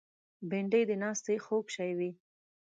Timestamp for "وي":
1.97-2.11